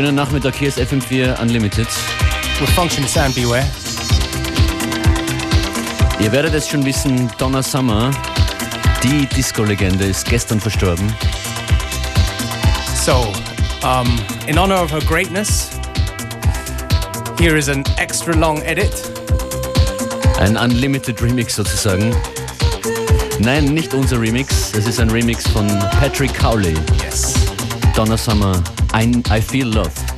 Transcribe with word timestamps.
Schönen 0.00 0.14
Nachmittag, 0.14 0.54
hier 0.54 0.68
ist 0.68 0.78
FM4 0.78 1.38
Unlimited. 1.42 1.86
With 2.58 2.70
Function 2.70 3.06
Sound 3.06 3.34
Beware. 3.34 3.66
Ihr 6.18 6.32
werdet 6.32 6.54
es 6.54 6.66
schon 6.66 6.86
wissen, 6.86 7.30
Donna 7.36 7.62
Summer, 7.62 8.10
die 9.02 9.26
Disco-Legende, 9.26 10.06
ist 10.06 10.24
gestern 10.24 10.58
verstorben. 10.58 11.14
So, 13.04 13.30
um, 13.82 14.18
in 14.46 14.58
honor 14.58 14.82
of 14.82 14.90
her 14.90 15.02
greatness, 15.06 15.68
here 17.38 17.58
is 17.58 17.68
an 17.68 17.84
extra 17.98 18.32
long 18.32 18.62
edit. 18.62 18.94
Ein 20.38 20.56
Unlimited 20.56 21.20
Remix 21.20 21.56
sozusagen. 21.56 22.16
Nein, 23.38 23.66
nicht 23.66 23.92
unser 23.92 24.18
Remix. 24.18 24.72
Es 24.72 24.86
ist 24.86 24.98
ein 24.98 25.10
Remix 25.10 25.46
von 25.46 25.68
Patrick 26.00 26.32
Cowley. 26.32 26.74
Yes. 27.04 27.34
Donna 27.94 28.16
Summer, 28.16 28.62
I, 28.92 29.22
I 29.30 29.40
Feel 29.40 29.68
Love. 29.68 30.09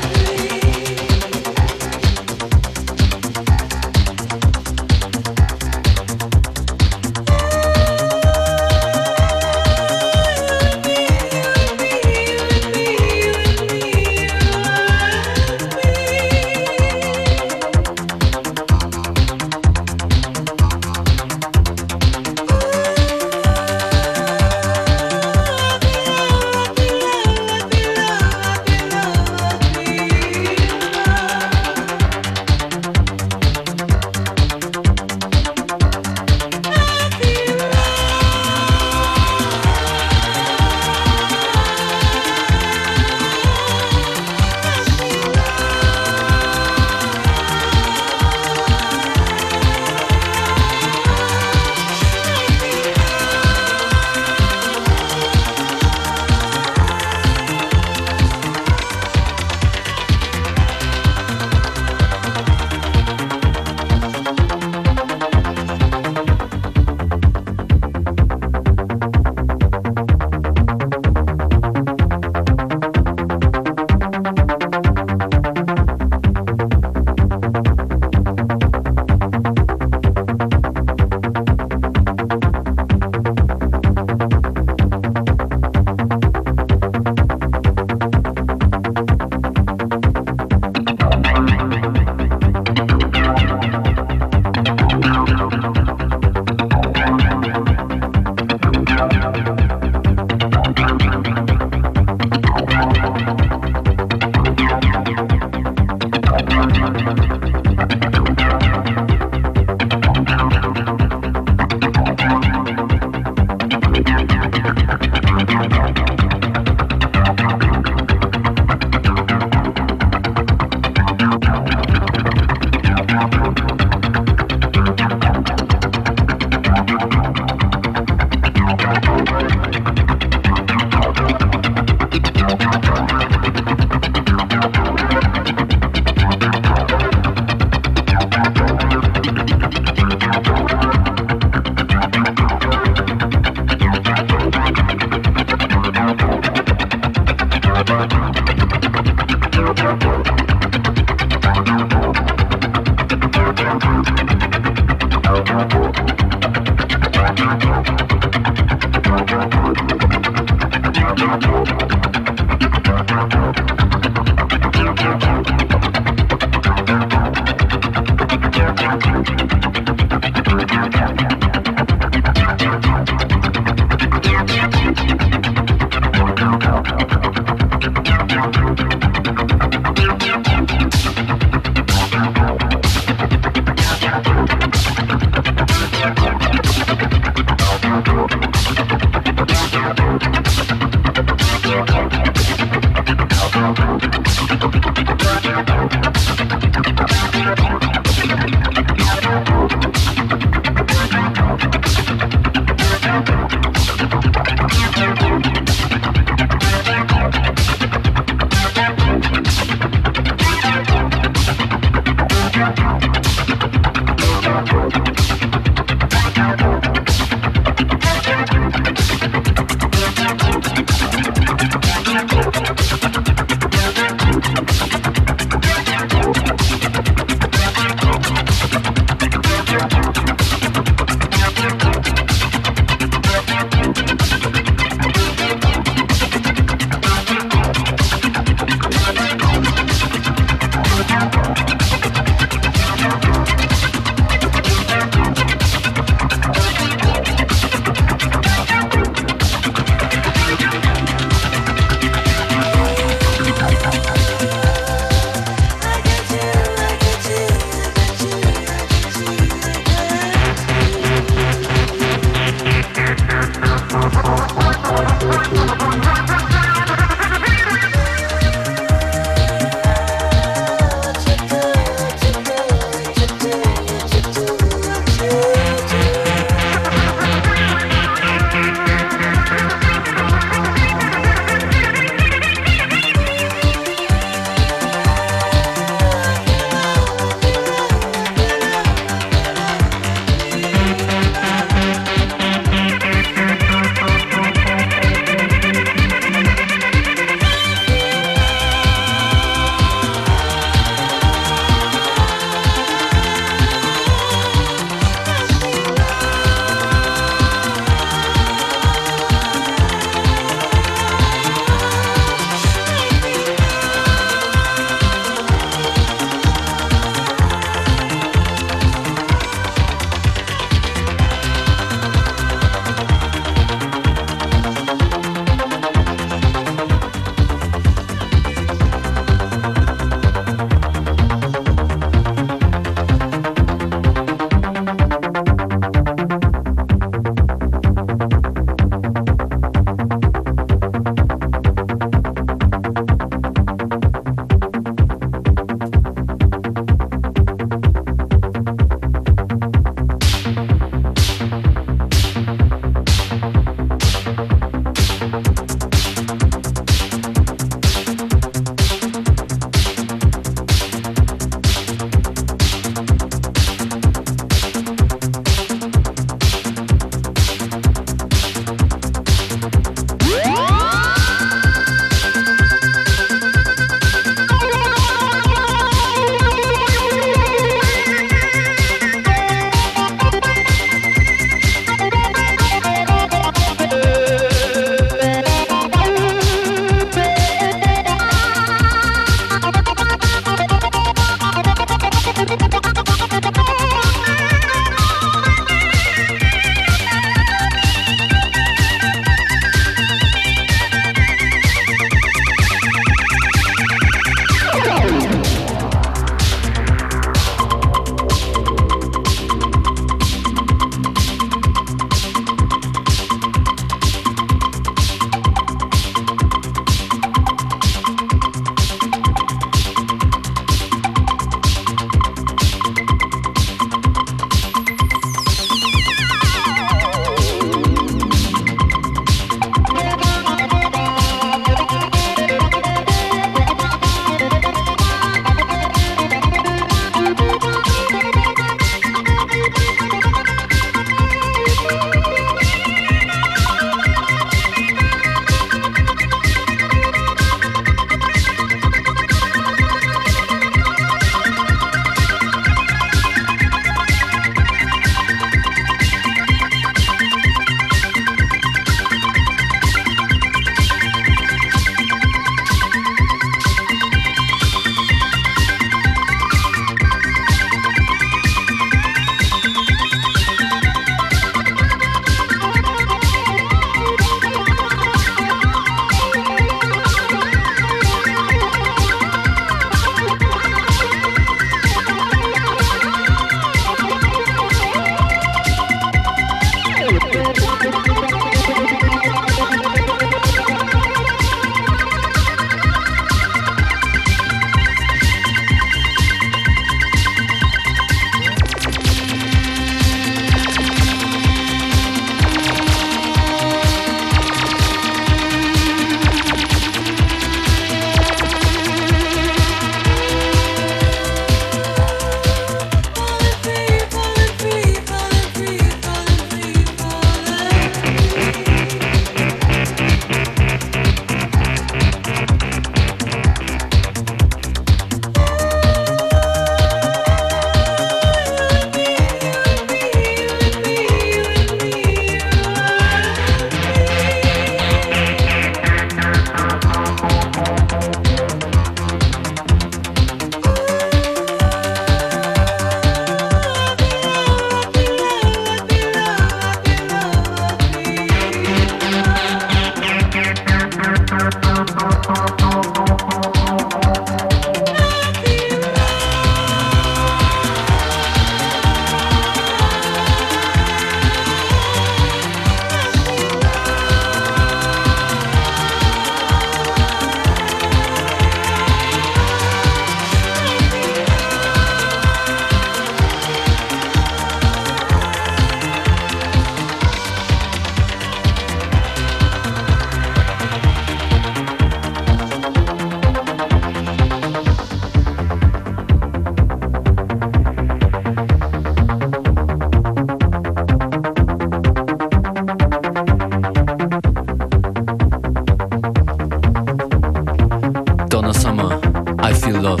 love. 599.82 600.00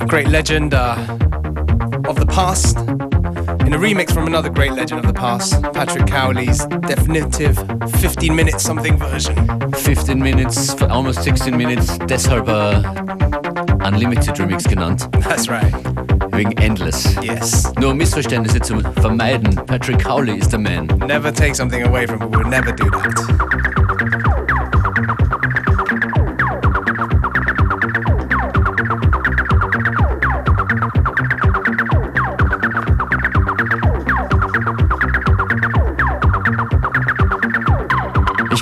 A 0.00 0.06
great 0.08 0.28
legend 0.28 0.72
uh, 0.72 0.96
of 2.08 2.16
the 2.16 2.26
past, 2.26 2.78
in 3.66 3.74
a 3.74 3.78
remix 3.78 4.12
from 4.12 4.26
another 4.26 4.48
great 4.48 4.72
legend 4.72 5.00
of 5.00 5.06
the 5.06 5.12
past, 5.12 5.62
Patrick 5.74 6.06
Cowley's 6.06 6.64
definitive 6.88 7.56
15 8.00 8.34
minutes 8.34 8.64
something 8.64 8.96
version. 8.96 9.36
15 9.72 10.18
minutes, 10.18 10.80
almost 10.82 11.22
16 11.22 11.54
minutes, 11.54 11.98
deshalb 11.98 12.48
uh, 12.48 12.82
Unlimited 13.84 14.34
Remix 14.36 14.66
genannt. 14.66 15.10
That's 15.22 15.48
right. 15.48 15.72
Wegen 16.32 16.58
Endless. 16.58 17.16
Yes. 17.22 17.70
Nur 17.76 17.92
Missverständnisse 17.94 18.60
zu 18.62 18.80
vermeiden, 18.80 19.54
Patrick 19.66 19.98
Cowley 19.98 20.38
is 20.38 20.48
the 20.48 20.58
man. 20.58 20.86
Never 21.06 21.30
take 21.30 21.54
something 21.54 21.82
away 21.82 22.06
from 22.06 22.22
him, 22.22 22.30
we 22.30 22.38
would 22.38 22.48
never 22.48 22.72
do 22.72 22.88
that. 22.90 23.49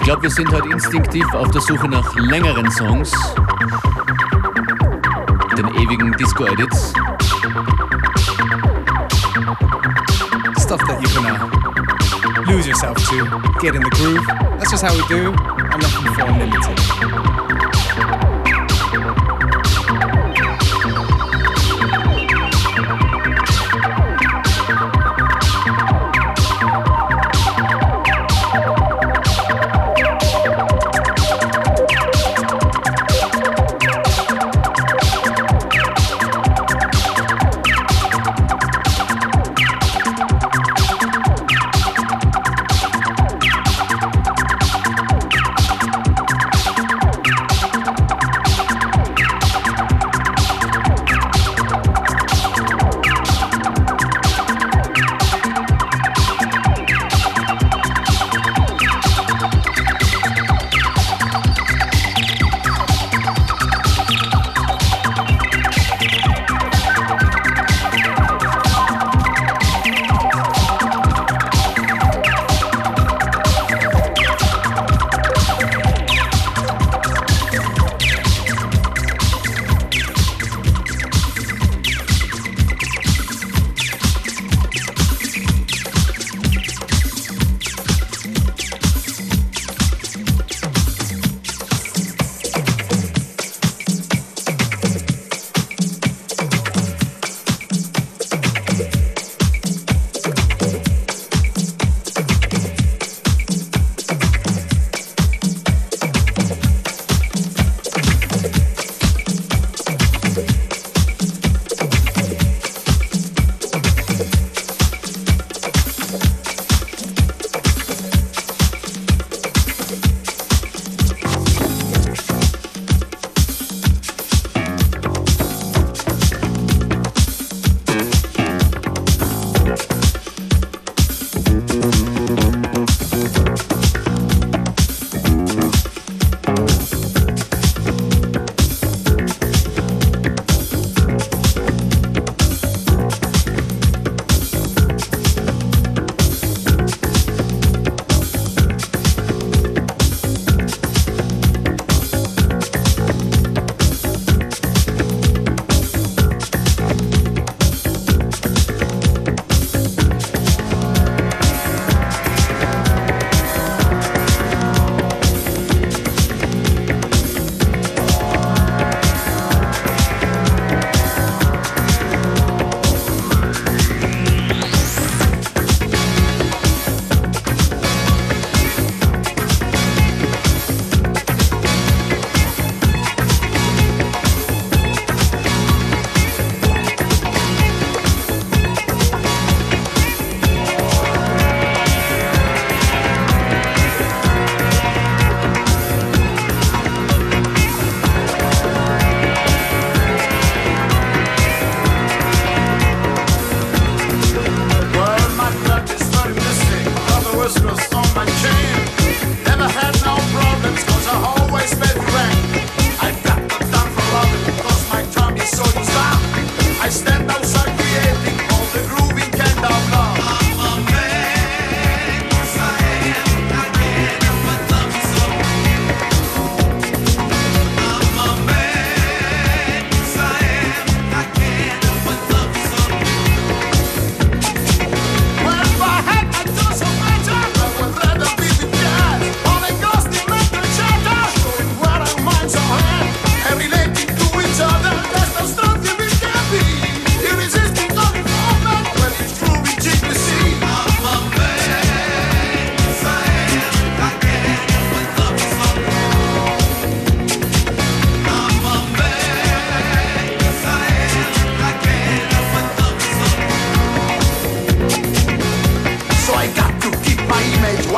Glaube, 0.08 0.22
wir 0.22 0.30
sind 0.30 0.50
heute 0.50 0.70
instinktiv 0.70 1.26
auf 1.34 1.50
der 1.50 1.60
Suche 1.60 1.86
nach 1.86 2.14
längeren 2.14 2.70
Songs. 2.70 3.12
Den 5.54 5.68
ewigen 5.74 6.12
Disco-Edits. 6.12 6.94
Stuff 10.58 10.80
that 10.86 11.02
you 11.02 11.08
can 11.10 11.26
uh, 11.26 12.50
lose 12.50 12.66
yourself 12.66 12.96
to, 13.10 13.26
get 13.60 13.74
in 13.74 13.82
the 13.82 13.90
groove. 13.90 14.26
That's 14.58 14.70
just 14.70 14.82
how 14.82 14.94
we 14.96 15.02
do. 15.08 15.30
I'm 15.34 15.78
looking 15.78 16.14
for 16.14 16.24
unlimited. 16.24 16.87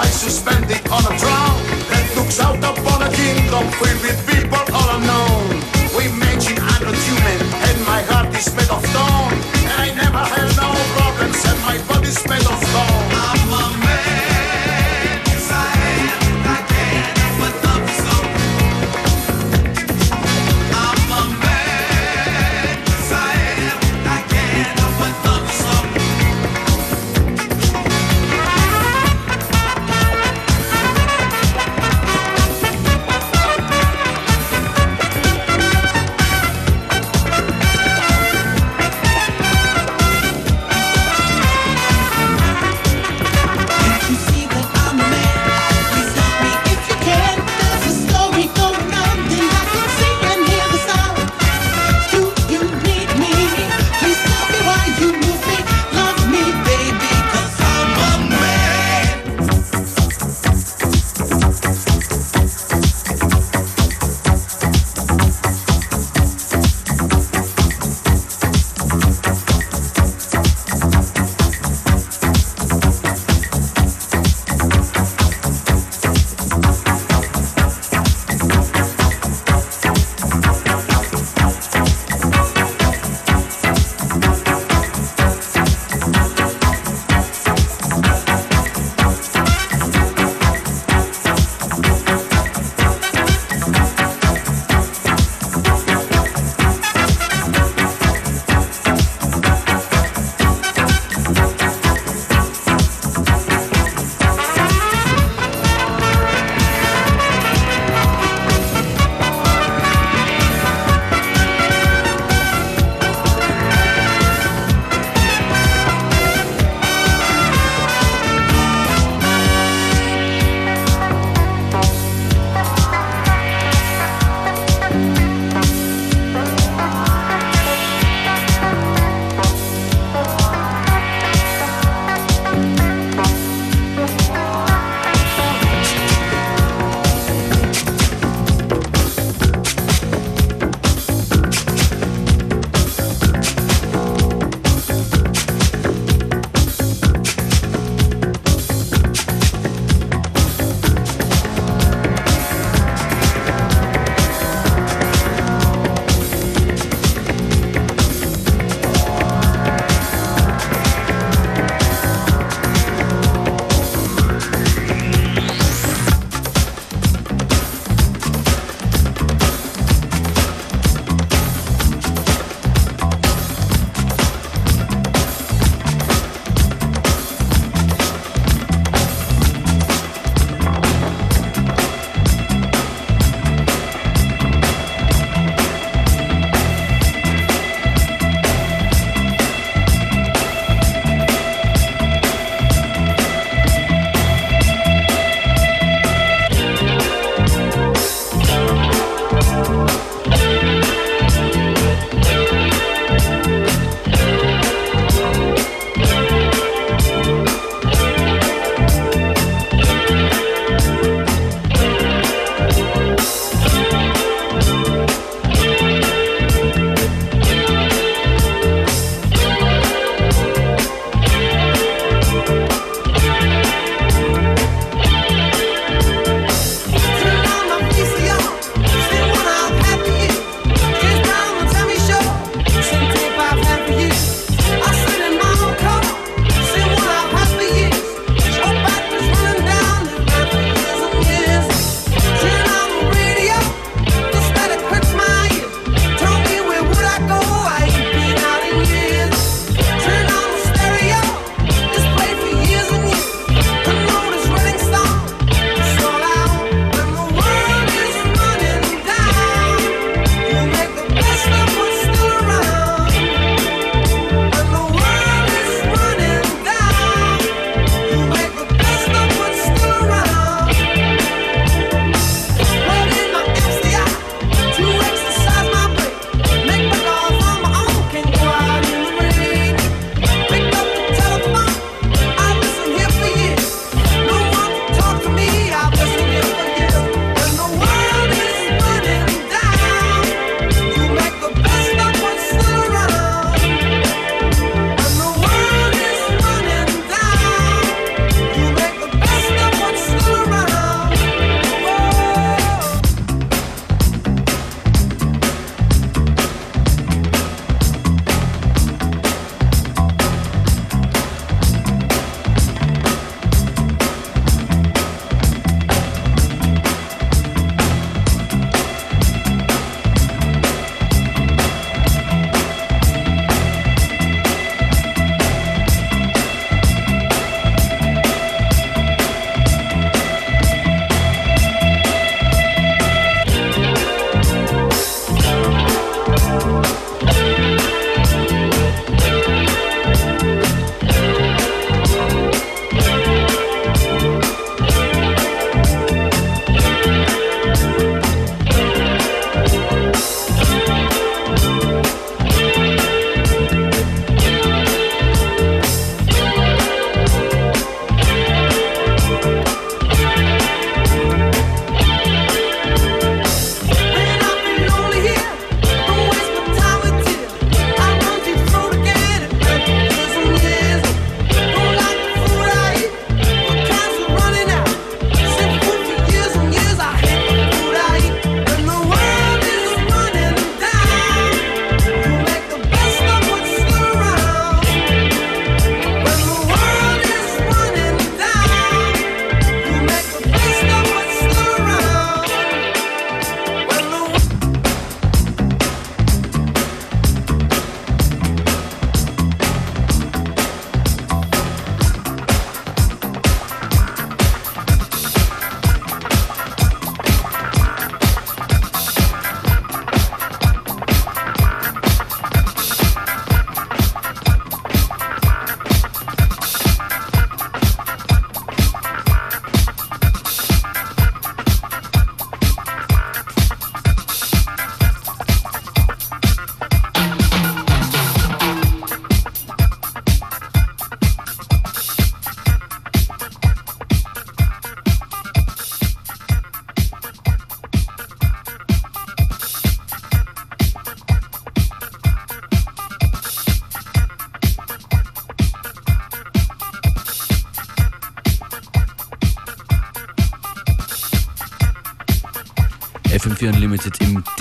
I 0.01 0.07
suspended 0.07 0.81
on 0.89 1.05
a 1.05 1.13
throne 1.19 1.61
that 1.91 2.13
looks 2.17 2.41
out 2.41 2.57
upon 2.57 3.03
a 3.03 3.11
kingdom 3.13 3.69
filled 3.77 4.01
with 4.01 4.19
people 4.27 4.75
all 4.75 4.89
around. 4.89 5.10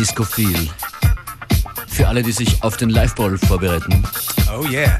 Unlimited 0.10 0.20
im 0.20 0.20
Disco 0.20 0.24
Feel. 0.24 0.70
Für 1.88 2.08
alle, 2.08 2.24
die 2.24 2.32
sich 2.32 2.64
auf 2.64 2.78
den 2.78 2.90
Live-Ball 2.90 3.38
vorbereiten. 3.38 4.04
Oh 4.52 4.66
yeah. 4.66 5.00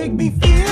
make 0.00 0.12
me 0.12 0.30
feel 0.30 0.69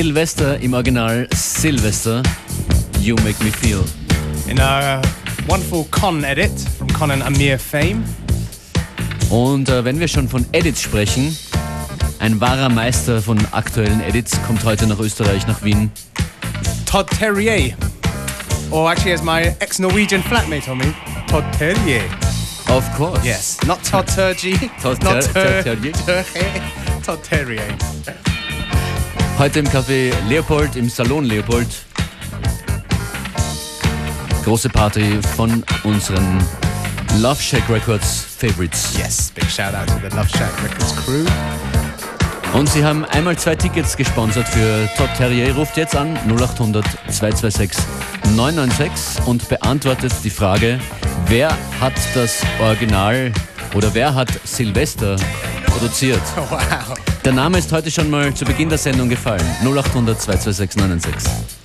Sylvester 0.00 0.60
im 0.60 0.74
Original 0.74 1.26
Sylvester, 1.34 2.22
You 3.00 3.16
Make 3.24 3.42
Me 3.42 3.50
Feel. 3.50 3.82
In 4.46 4.60
a 4.60 5.02
wonderful 5.48 5.86
Con 5.90 6.22
edit 6.22 6.52
from 6.78 6.86
Con 6.92 7.10
and 7.10 7.20
Amir 7.20 7.58
fame. 7.58 8.04
Und 9.28 9.68
äh, 9.68 9.84
wenn 9.84 9.98
wir 9.98 10.06
schon 10.06 10.28
von 10.28 10.46
Edits 10.52 10.82
sprechen, 10.82 11.36
ein 12.20 12.40
wahrer 12.40 12.68
Meister 12.68 13.20
von 13.20 13.44
aktuellen 13.50 14.00
Edits 14.02 14.40
kommt 14.46 14.62
heute 14.62 14.86
nach 14.86 15.00
Österreich, 15.00 15.48
nach 15.48 15.64
Wien. 15.64 15.90
Todd 16.86 17.10
Terrier. 17.10 17.74
Or 18.70 18.88
actually, 18.88 19.14
as 19.14 19.24
my 19.24 19.52
ex 19.58 19.80
Norwegian 19.80 20.22
flatmate 20.22 20.64
told 20.64 20.78
me, 20.78 20.94
Todd 21.26 21.44
Terrier. 21.58 22.04
Of 22.68 22.88
course. 22.96 23.26
Yes, 23.26 23.58
not 23.66 23.82
Todd 23.82 24.06
Turgy. 24.06 24.70
Todd. 24.80 25.00
Terrier. 25.00 25.92
Todd 27.02 27.18
Terrier. 27.24 27.87
Heute 29.38 29.60
im 29.60 29.68
Café 29.68 30.12
Leopold, 30.28 30.74
im 30.74 30.88
Salon 30.88 31.24
Leopold. 31.24 31.68
Große 34.42 34.68
Party 34.68 35.20
von 35.36 35.62
unseren 35.84 36.44
Love 37.20 37.40
Shack 37.40 37.62
Records 37.70 38.26
Favorites. 38.36 38.98
Yes, 38.98 39.30
big 39.30 39.48
shout 39.48 39.76
out 39.76 39.86
to 39.86 39.94
the 40.02 40.16
Love 40.16 40.28
Shack 40.28 40.50
Records 40.64 40.96
crew. 40.96 41.24
Und 42.52 42.68
sie 42.68 42.84
haben 42.84 43.04
einmal 43.04 43.38
zwei 43.38 43.54
Tickets 43.54 43.96
gesponsert 43.96 44.48
für 44.48 44.88
Todd 44.96 45.10
Terrier. 45.16 45.54
Ruft 45.54 45.76
jetzt 45.76 45.94
an 45.94 46.18
0800 46.28 46.84
226 47.08 47.78
996 48.34 49.24
und 49.24 49.48
beantwortet 49.48 50.12
die 50.24 50.30
Frage, 50.30 50.80
wer 51.28 51.56
hat 51.80 51.94
das 52.16 52.42
Original 52.60 53.32
oder 53.72 53.94
wer 53.94 54.12
hat 54.16 54.30
Silvester 54.44 55.14
produziert? 55.64 56.22
Wow. 56.50 57.17
Der 57.28 57.34
Name 57.34 57.58
ist 57.58 57.70
heute 57.72 57.90
schon 57.90 58.08
mal 58.08 58.32
zu 58.32 58.46
Beginn 58.46 58.70
der 58.70 58.78
Sendung 58.78 59.06
gefallen. 59.06 59.44
0800 59.62 60.18
226 60.18 60.80
996. 60.80 61.57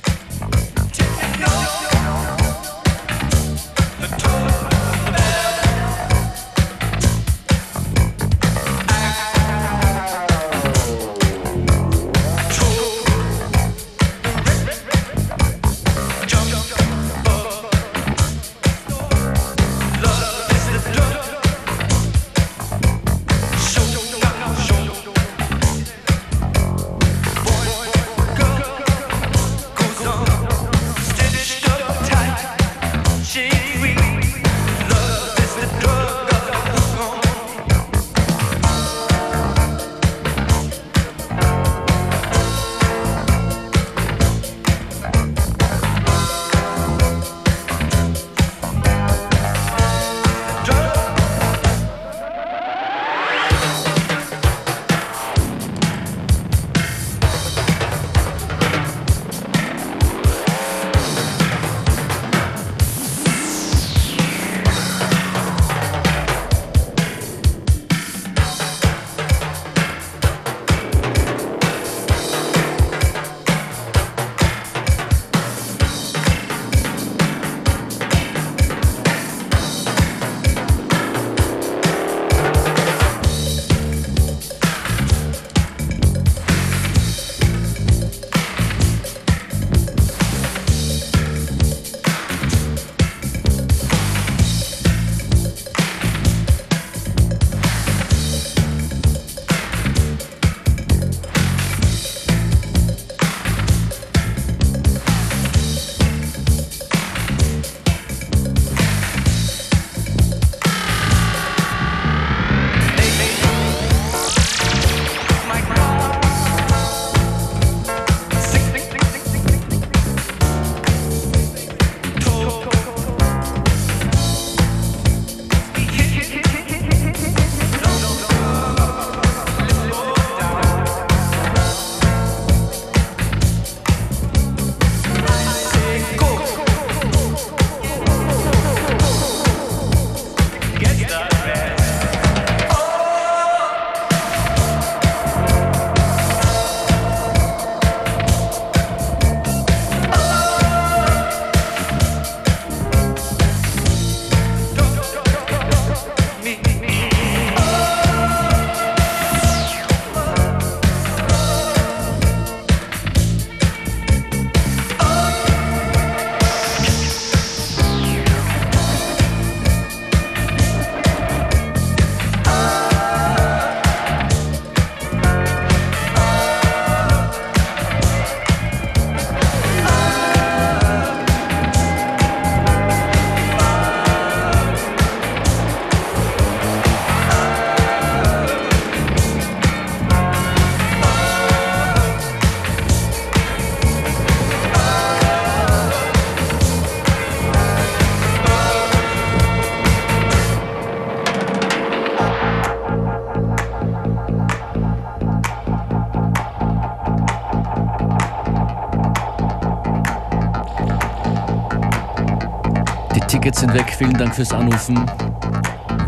Tickets 213.54 213.60
sind 213.60 213.74
weg. 213.74 213.94
Vielen 213.98 214.18
Dank 214.18 214.36
fürs 214.36 214.52
Anrufen. 214.52 215.06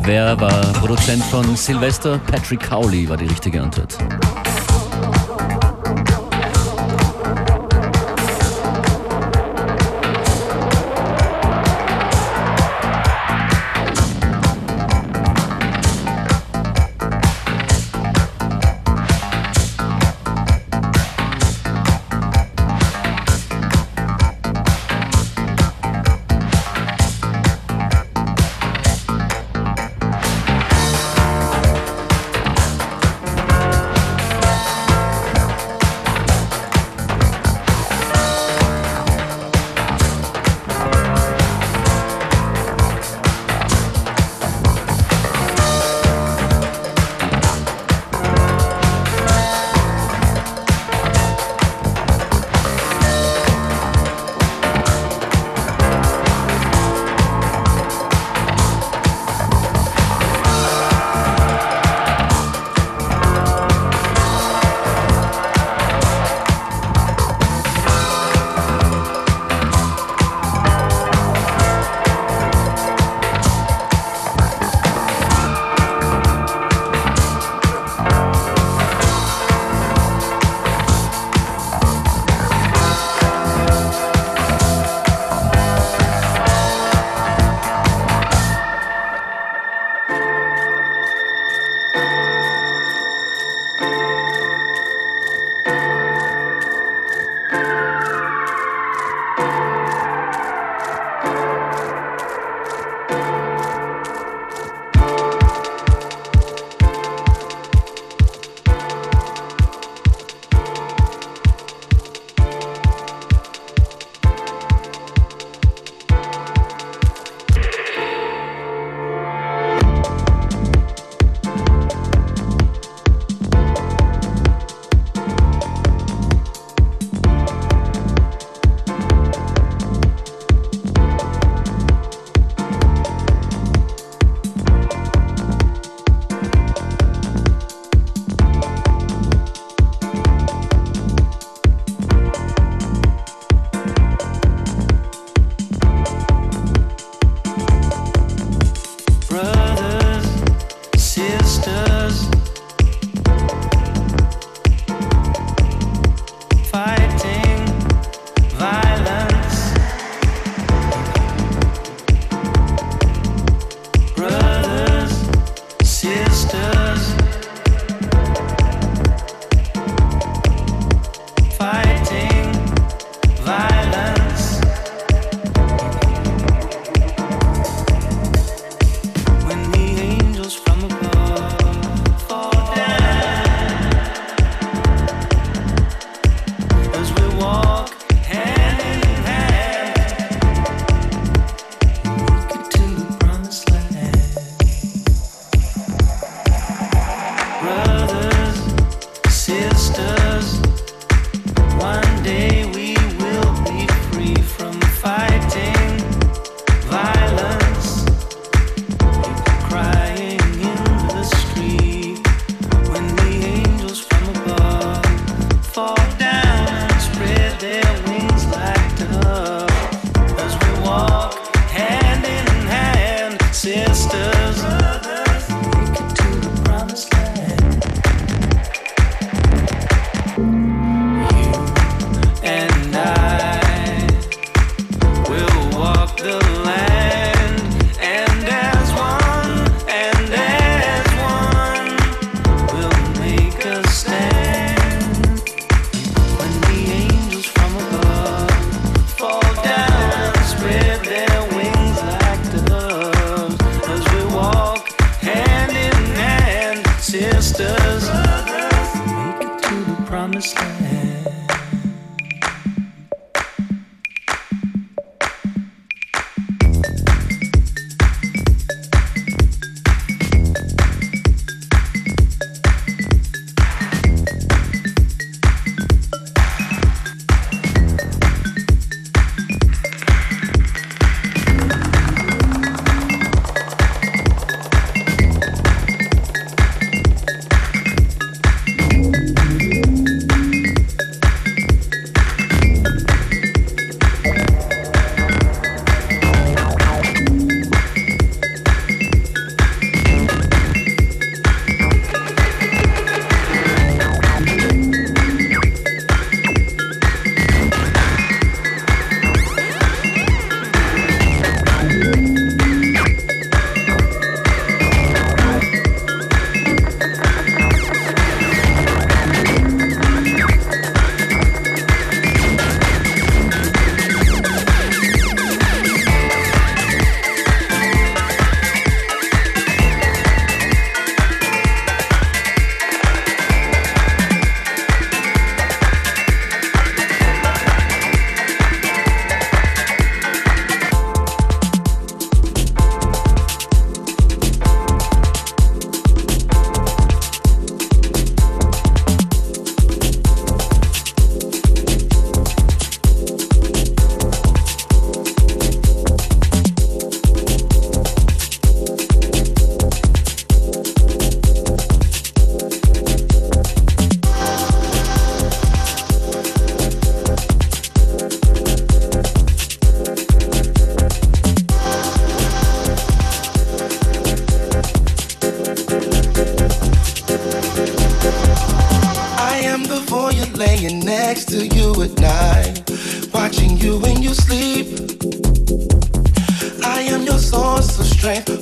Wer 0.02 0.40
war 0.40 0.62
Produzent 0.74 1.24
von 1.26 1.56
Sylvester? 1.56 2.20
Patrick 2.20 2.60
Cowley 2.60 3.08
war 3.08 3.18
die 3.18 3.26
richtige 3.26 3.62
Antwort. 3.62 3.98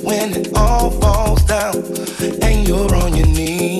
when 0.02 0.32
it 0.34 0.48
all 0.56 0.90
falls 0.90 1.42
down 1.44 1.76
and 2.42 2.66
you're 2.68 2.94
on 2.94 3.14
your 3.14 3.26
knees. 3.26 3.73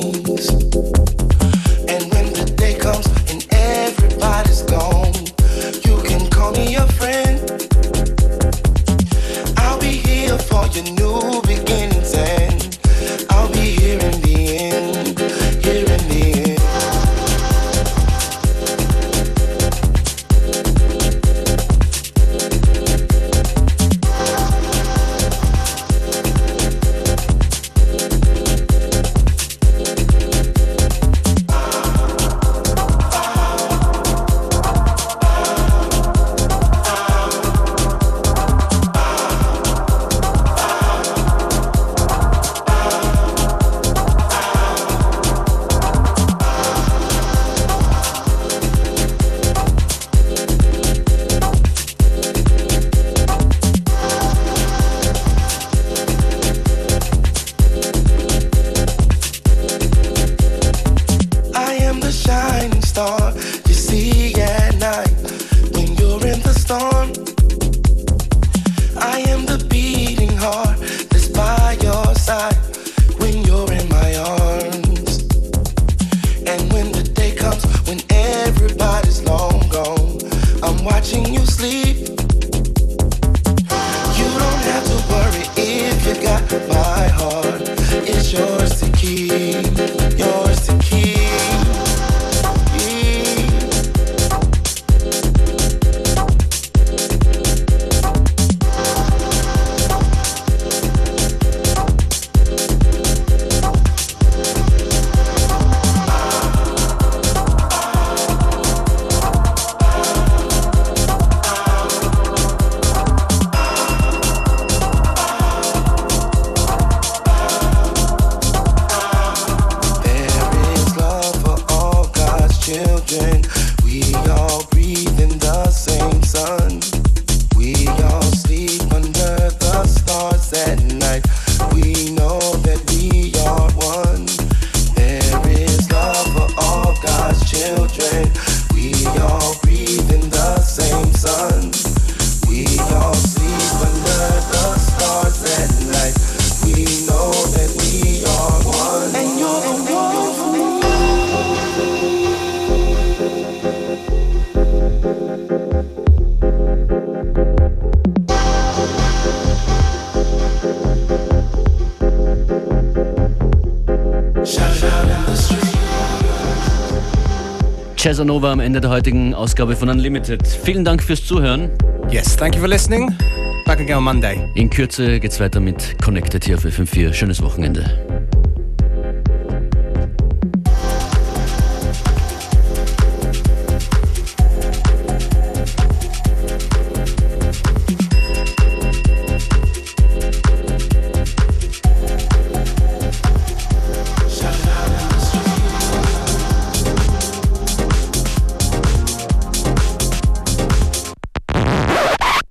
Jazzanova 168.05 168.53
am 168.53 168.61
Ende 168.61 168.83
der 168.83 168.91
heutigen 168.91 169.33
Ausgabe 169.33 169.75
von 169.77 169.89
Unlimited. 169.89 170.47
Vielen 170.47 170.85
Dank 170.85 171.03
fürs 171.03 171.25
Zuhören. 171.25 171.71
Yes, 172.11 172.37
thank 172.37 172.55
you 172.55 172.61
for 172.61 172.69
listening. 172.69 173.17
Back 173.65 173.81
again 173.81 173.97
on 173.97 174.05
Monday. 174.05 174.47
In 174.57 174.69
Kürze 174.69 175.19
geht's 175.19 175.41
weiter 175.41 175.59
mit 175.59 175.97
Connected 176.05 176.45
hier 176.45 176.57
auf 176.57 176.67
FM4. 176.67 177.15
Schönes 177.15 177.43
Wochenende. 177.43 178.14